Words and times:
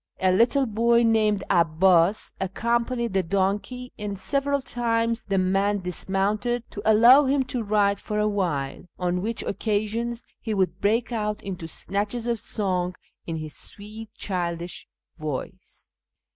A 0.19 0.31
little 0.31 0.65
boy 0.65 1.03
named 1.03 1.43
'Abbas 1.51 2.33
accom 2.41 2.87
panied 2.87 3.13
the 3.13 3.21
donkey, 3.21 3.93
and 3.99 4.17
several 4.17 4.59
times 4.59 5.21
the 5.21 5.37
man 5.37 5.81
dismounted 5.81 6.63
to 6.71 6.81
allow 6.91 7.25
him 7.25 7.43
to 7.43 7.61
ride 7.61 7.99
for 7.99 8.17
a 8.17 8.27
while, 8.27 8.85
on 8.97 9.21
which 9.21 9.43
occasions 9.43 10.25
he 10.39 10.55
would 10.55 10.81
break 10.81 11.11
out 11.11 11.39
into 11.43 11.67
snatches 11.67 12.25
of 12.25 12.39
song 12.39 12.95
in 13.27 13.35
his 13.35 13.53
sweet, 13.55 14.09
childish 14.17 14.87
voice. 15.19 15.91